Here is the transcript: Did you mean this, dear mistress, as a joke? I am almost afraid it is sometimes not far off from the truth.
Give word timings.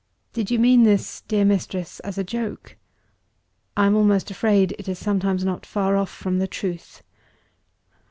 Did 0.33 0.49
you 0.49 0.57
mean 0.57 0.81
this, 0.81 1.21
dear 1.27 1.45
mistress, 1.45 1.99
as 1.99 2.17
a 2.17 2.23
joke? 2.23 2.75
I 3.77 3.85
am 3.85 3.95
almost 3.95 4.31
afraid 4.31 4.75
it 4.79 4.87
is 4.87 4.97
sometimes 4.97 5.45
not 5.45 5.63
far 5.63 5.95
off 5.95 6.09
from 6.09 6.39
the 6.39 6.47
truth. 6.47 7.03